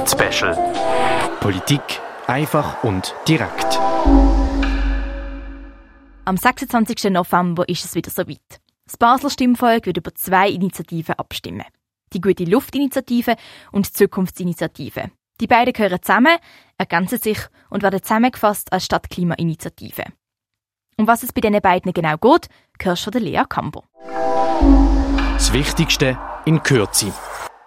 [0.00, 0.56] Polit-Special.
[1.40, 1.82] Politik
[2.26, 3.78] einfach und direkt.
[6.24, 7.10] Am 26.
[7.10, 8.60] November ist es wieder soweit.
[8.86, 11.64] Das Basler Stimmvolk wird über zwei Initiativen abstimmen.
[12.14, 13.36] Die Gute Luft-Initiative
[13.72, 15.10] und die Zukunftsinitiative.
[15.40, 16.38] Die beiden gehören zusammen,
[16.78, 20.04] ergänzen sich und werden zusammengefasst als Stadtklima-Initiative.
[20.96, 22.48] Um was es bei diesen beiden genau geht,
[22.80, 23.84] hörst du von Lea Kamber.
[25.34, 27.12] Das Wichtigste in Kürze.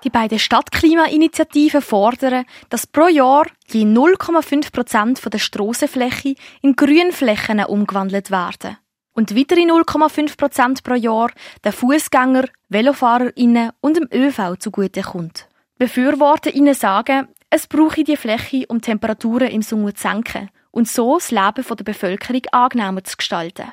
[0.03, 8.29] Die beiden Stadtklimainitiativen fordern, dass pro Jahr je 0,5 Prozent der Strassenfläche in Grünflächen umgewandelt
[8.29, 8.77] werden
[9.13, 11.31] und weitere 0,5 Prozent pro Jahr
[11.63, 15.47] den Fußgänger, VelofahrerInnen und dem ÖV zugutekommt.
[15.77, 21.31] BefürworterInnen sagen, es brauche die Fläche, um Temperaturen im Sommer zu senken und so das
[21.31, 23.71] Leben der Bevölkerung angenehmer zu gestalten.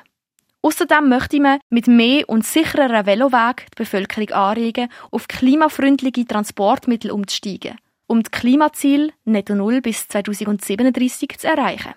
[0.63, 7.77] Außerdem möchte man mit mehr und sichereren Velowegen die Bevölkerung anregen, auf klimafreundliche Transportmittel umzusteigen,
[8.07, 11.95] um das Klimaziel Netto Null bis 2037 zu erreichen.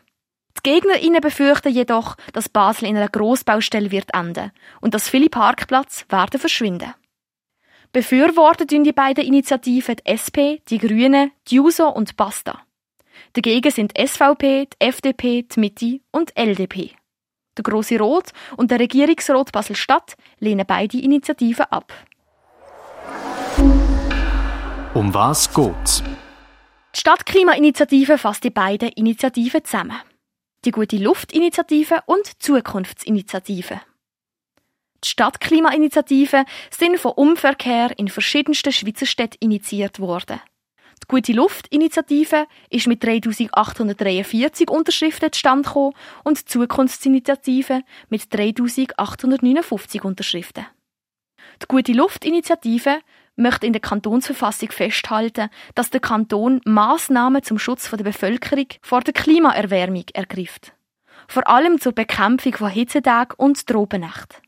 [0.56, 6.04] Die GegnerInnen befürchten jedoch, dass Basel in einer Grossbaustelle wird enden und dass viele Parkplätze
[6.08, 6.94] werden verschwinden.
[7.92, 12.62] Befürworten die beiden Initiativen die SP, die Grünen, die JUSO und Basta.
[13.34, 16.96] Dagegen sind SVP, die FDP, die Mitte und LDP.
[17.56, 21.92] Der Grosse Rot und der Regierungsrat Basel-Stadt lehnen beide Initiativen ab.
[24.94, 26.02] Um was geht's?
[26.94, 30.00] Die Stadtklimainitiative fasst die beiden Initiativen zusammen.
[30.64, 33.80] Die Gute Luft-Initiative und die Zukunftsinitiative.
[35.04, 40.40] Die Stadtklimainitiativen sind vom Umverkehr in verschiedensten Schweizer Städten initiiert worden.
[41.02, 50.66] Die Gute Luft-Initiative ist mit 3843 Unterschriften zustande gekommen und die Zukunftsinitiative mit 3859 Unterschriften.
[51.62, 53.00] Die Gute Luft-Initiative
[53.36, 59.12] möchte in der Kantonsverfassung festhalten, dass der Kanton Maßnahmen zum Schutz der Bevölkerung vor der
[59.12, 60.72] Klimaerwärmung ergreift.
[61.28, 64.43] Vor allem zur Bekämpfung von Hitzetagen und Trobennächten.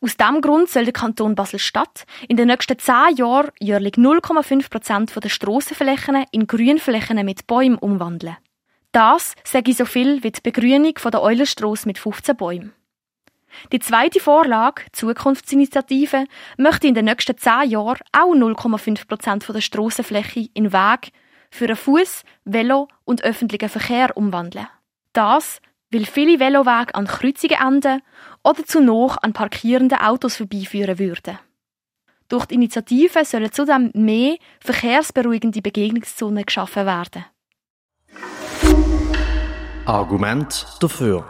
[0.00, 5.24] Aus diesem Grund soll der Kanton Basel-Stadt in den nächsten zehn Jahren jährlich 0,5 Prozent
[5.24, 8.36] der Strassenflächen in Grünflächen mit Bäumen umwandeln.
[8.92, 12.72] Das sage ich so viel wie die Begrünung der Eulerstrasse mit 15 Bäumen.
[13.72, 16.26] Die zweite Vorlage, Zukunftsinitiative,
[16.58, 21.12] möchte in den nächsten zehn Jahren auch 0,5 Prozent der Strassenfläche in Weg
[21.50, 24.68] für einen Fuß, Velo und öffentlichen Verkehr umwandeln.
[25.14, 25.60] Das
[25.92, 28.02] weil viele Velowege an Kreuzungen enden
[28.46, 31.38] oder zu noch an parkierenden Autos vorbeiführen würden.
[32.28, 37.24] Durch die Initiative sollen zudem mehr verkehrsberuhigende Begegnungszonen geschaffen werden.
[39.84, 41.28] Argument dafür.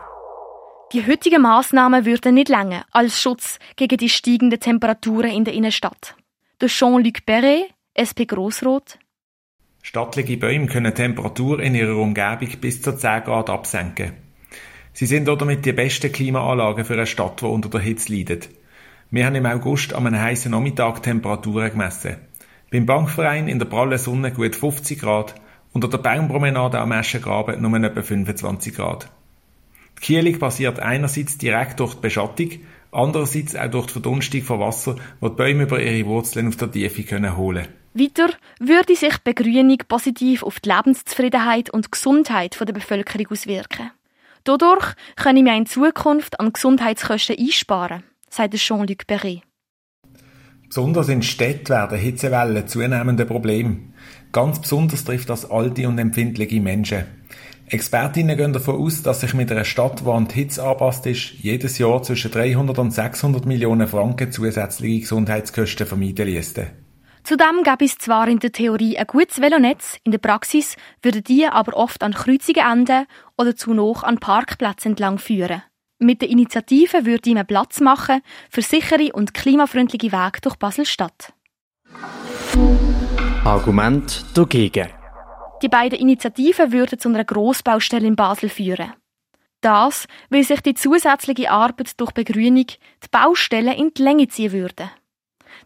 [0.93, 6.15] Die heutigen Maßnahmen würden nicht länger als Schutz gegen die steigenden Temperaturen in der Innenstadt.
[6.61, 8.99] Der Jean-Luc Perret, SP Grossrot.
[9.83, 14.26] Stattliche Bäume können Temperatur in ihrer Umgebung bis zu 10 Grad absenken.
[14.99, 18.49] Sie sind damit die besten Klimaanlagen für eine Stadt, die unter der Hitze leidet.
[19.11, 22.17] Wir haben im August an einem heißen Nachmittag Temperaturen gemessen.
[22.73, 25.35] Beim Bankverein in der prallen Sonne gut 50 Grad,
[25.75, 29.11] unter der Baumpromenade am Eschengraben nur etwa 25 Grad.
[30.01, 32.53] Die Kühlung passiert einerseits direkt durch die Beschattung,
[32.91, 36.73] andererseits auch durch die Verdunstung von Wasser, das die Bäume über ihre Wurzeln auf der
[36.73, 38.31] Tiefe können holen Weiter
[38.61, 43.91] würde sich Begrünung positiv auf die Lebenszufriedenheit und Gesundheit der Bevölkerung auswirken.
[44.47, 49.43] Dadurch können wir in Zukunft an Gesundheitskosten einsparen, sagt Jean-Luc Perret.
[50.69, 53.93] Besonders in Städten werden Hitzewellen zunehmend ein Problem.
[54.31, 57.07] Ganz besonders trifft das alte und empfindliche Menschen.
[57.67, 61.33] Expertinnen gehen davon aus, dass sich mit einer Stadt, die an die Hitze anpasst ist,
[61.41, 66.86] jedes Jahr zwischen 300 und 600 Millionen Franken zusätzliche Gesundheitskosten vermeiden ließen.
[67.27, 71.45] Zudem gäbe es zwar in der Theorie ein gutes Velonetz, in der Praxis würden die
[71.45, 73.07] aber oft an Kreuzungen enden
[73.37, 75.65] oder zu noch an Parkplätzen entlang führen.
[75.99, 81.33] Mit der Initiative würde man Platz machen für sichere und klimafreundliche Wege durch Basel-Stadt.
[83.45, 84.91] Argument dagegen.
[85.63, 88.93] Die beiden Initiativen würden zu einer Grossbaustelle in Basel führen.
[89.63, 94.91] Das, weil sich die zusätzliche Arbeit durch Begrünung die Baustellen in die Länge ziehen würde.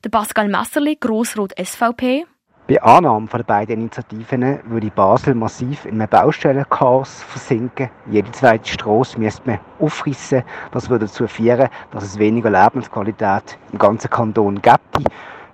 [0.05, 2.27] Der Pascal Messerli, Grossrot SVP.
[2.71, 7.91] Bei Annahme der beiden Initiativen würde Basel massiv in einem Baustellenchaos versinken.
[8.11, 10.45] Jede zweite Strasse müsste man aufrissen.
[10.71, 14.79] Das würde dazu führen, dass es weniger Lebensqualität im ganzen Kanton gäbe.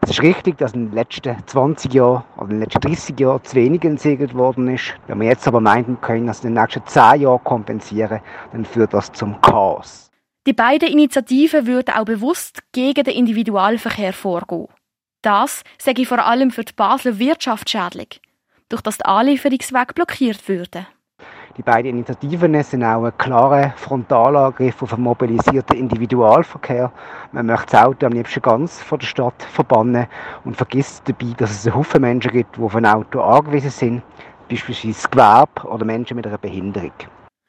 [0.02, 3.42] Es ist richtig, dass in den letzten 20 Jahren oder in den letzten 30 Jahren
[3.42, 4.94] zu wenig entsiegelt worden ist.
[5.06, 8.20] Wenn wir jetzt aber meinen können, dass in den nächsten 10 Jahren kompensieren,
[8.52, 10.10] dann führt das zum Chaos.
[10.46, 14.68] Die beiden Initiativen würden auch bewusst gegen den Individualverkehr vorgehen.
[15.22, 18.20] Das sage ich vor allem für die Basler Wirtschaft schädlich.
[18.68, 20.86] durch das die Anlieferungswege blockiert würden.
[21.56, 26.92] Die beiden Initiativen sind auch ein klarer Frontalangriff auf einen mobilisierten Individualverkehr.
[27.32, 30.06] Man möchte das Auto am liebsten ganz von der Stadt verbannen
[30.44, 34.02] und vergisst dabei, dass es einen Haufen Menschen gibt, die auf ein Auto angewiesen sind,
[34.50, 36.92] beispielsweise Gewerbe oder Menschen mit einer Behinderung.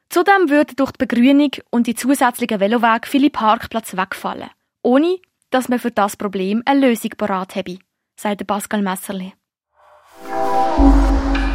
[0.10, 4.50] Zudem würden durch die Begrünung und die zusätzlichen Velowege viele Parkplätze wegfallen,
[4.82, 5.20] ohne
[5.50, 7.80] dass man für das Problem eine Lösung parat habe,
[8.16, 9.34] sagt Pascal Messerli.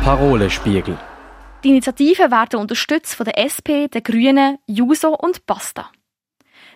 [0.04, 0.98] Parolenspiegel.
[1.64, 5.90] Die Initiativen werden unterstützt von der SP, den Grünen, JUSO und BASTA.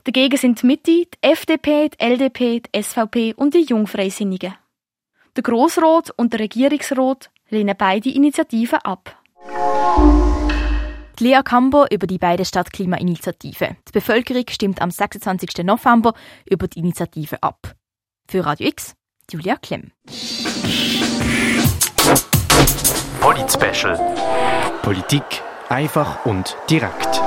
[0.05, 4.55] Dagegen sind die Mitte, die FDP, die LDP, die SVP und die Jungfreisinnigen.
[5.35, 9.21] Der Grossrot und der Regierungsrat lehnen beide Initiativen ab.
[11.21, 13.77] Lea Cambo über die beiden Stadtklimainitiativen.
[13.89, 15.65] Die Bevölkerung stimmt am 26.
[15.65, 16.15] November
[16.49, 17.75] über die Initiative ab.
[18.29, 18.95] Für Radio X,
[19.31, 19.93] Julia Klemm.
[23.21, 23.99] Polit Special.
[24.83, 25.25] Politik
[25.69, 27.21] einfach und direkt.